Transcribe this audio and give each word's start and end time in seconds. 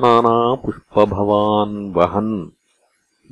नानापुष्पभवान् 0.00 1.94
वहन्। 1.94 2.50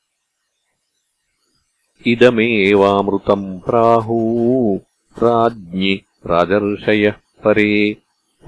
इदमेवामृतम् 2.07 3.61
प्राहू 3.61 4.81
राज्ञि 5.23 6.03
राजर्षयः 6.27 7.15
परे 7.45 7.97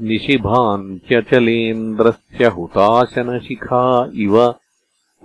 निशिभान्त्यचलेन्द्रस्य 0.00 2.44
हुताशनशिखा 2.44 4.10
इव 4.14 4.54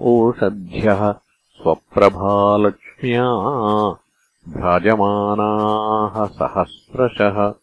ओषध्यः 0.02 1.16
स्वप्रभालक्ष्म्या 1.56 3.32
भ्राजमानाः 4.54 6.26
सहस्रशः 6.26 7.54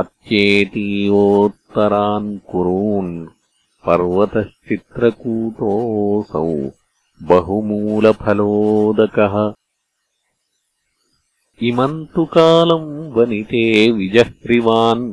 अत्येतीवोत्तरान् 0.00 2.30
कुरून् 2.50 3.12
पर्वतश्चित्रकूटोऽसौ 3.86 6.50
बहुमूलफलोदकः। 7.30 9.34
इमम् 11.68 12.06
तु 12.14 12.22
कालम् 12.34 12.90
वनिते 13.18 13.64
विजह्रिवान् 13.98 15.04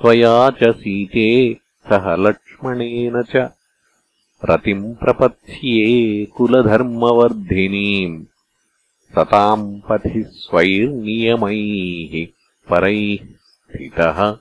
त्वया 0.00 0.36
च 0.60 0.62
सीते 0.84 1.28
सह 1.88 2.04
लक्ष्मणेन 2.26 3.16
च 3.32 3.34
रतिम् 4.50 4.94
प्रपत्स्ये 5.02 5.82
कुलधर्मवर्धिनीम् 6.36 8.16
सताम् 9.14 9.80
पथि 9.88 10.24
स्वैर्नियमैः 10.28 12.14
परैः 12.70 13.16
स्थितः। 13.26 14.38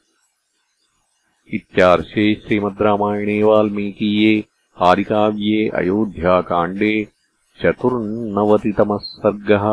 इत्यार्षे 1.54 2.36
श्रीमद् 2.36 2.82
रामायणे 2.82 3.44
वाल्मीकीये 3.44 4.46
आदिकाव्ये 4.82 5.70
अयोध्याकाण्डे 5.70 7.08
चतुर्नवतितमः 7.62 8.98
सर्गः 8.98 9.66